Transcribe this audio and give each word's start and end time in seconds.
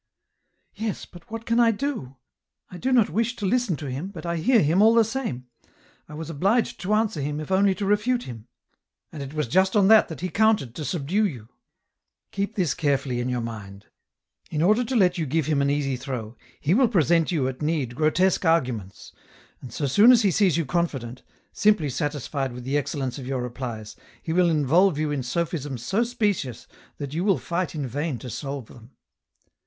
"Yes, 0.73 1.05
but 1.05 1.29
what 1.29 1.45
can 1.45 1.59
I 1.59 1.69
do? 1.69 2.15
I 2.71 2.79
do 2.79 2.91
not 2.91 3.11
wish 3.11 3.35
to 3.35 3.45
listen 3.45 3.75
to 3.75 3.85
him, 3.85 4.07
but 4.07 4.25
I 4.25 4.37
hear 4.37 4.63
him 4.63 4.81
all 4.81 4.95
the 4.95 5.03
same. 5.03 5.45
I 6.09 6.15
was 6.15 6.27
obliged 6.27 6.79
to 6.81 6.95
answer 6.95 7.21
him 7.21 7.39
if 7.39 7.51
only 7.51 7.75
to 7.75 7.85
refute 7.85 8.23
him."" 8.23 8.47
And 9.11 9.21
it 9.21 9.35
was 9.35 9.47
just 9.47 9.75
on 9.75 9.89
that 9.89 10.19
he 10.19 10.29
counted 10.29 10.73
to 10.73 10.85
subdue 10.85 11.27
you; 11.27 11.49
keep 12.31 12.55
this 12.55 12.73
carefully 12.73 13.19
in 13.19 13.29
your 13.29 13.41
mind; 13.41 13.89
in 14.49 14.63
order 14.63 14.83
to 14.85 14.95
let 14.95 15.19
you 15.19 15.27
give 15.27 15.45
him 15.45 15.61
an 15.61 15.69
easy 15.69 15.95
throw, 15.97 16.35
he 16.59 16.73
will 16.73 16.89
present 16.89 17.31
you 17.31 17.47
at 17.47 17.61
need 17.61 17.93
grotesque 17.95 18.43
arguments, 18.43 19.11
and 19.61 19.71
so 19.71 19.85
soon 19.85 20.11
as 20.11 20.23
he 20.23 20.31
sees 20.31 20.57
you 20.57 20.65
confident, 20.65 21.21
simply 21.53 21.91
satisfied 21.91 22.53
with 22.53 22.63
the 22.63 22.75
excellence 22.75 23.19
of 23.19 23.27
your 23.27 23.43
replies, 23.43 23.95
he 24.23 24.33
will 24.33 24.49
involve 24.49 24.97
you 24.97 25.11
in 25.11 25.21
sophisms 25.21 25.83
so 25.85 26.03
specious 26.03 26.65
that 26.97 27.13
you 27.13 27.23
will 27.23 27.37
fight 27.37 27.75
in 27.75 27.85
vain 27.85 28.17
to 28.17 28.31
solve 28.31 28.65
them. 28.65 28.89